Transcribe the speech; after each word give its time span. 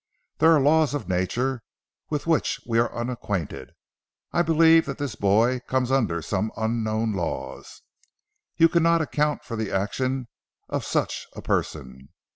There 0.39 0.51
are 0.51 0.59
laws 0.59 0.95
of 0.95 1.07
Nature 1.07 1.61
with 2.09 2.25
which 2.25 2.59
we 2.65 2.79
are 2.79 2.91
unacquainted. 2.91 3.69
I 4.31 4.41
believe 4.41 4.87
that 4.87 4.97
this 4.97 5.13
boy 5.13 5.59
comes 5.67 5.91
under 5.91 6.23
some 6.23 6.51
unknown 6.57 7.13
laws. 7.13 7.83
You 8.57 8.67
cannot 8.67 9.03
account 9.03 9.43
for 9.43 9.55
the 9.55 9.69
actions 9.71 10.25
of 10.69 10.83
such 10.83 11.27
a 11.33 11.43
person. 11.43 12.09